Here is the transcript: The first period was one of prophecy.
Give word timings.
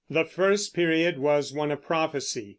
The 0.09 0.25
first 0.25 0.73
period 0.73 1.19
was 1.19 1.53
one 1.53 1.69
of 1.69 1.83
prophecy. 1.83 2.49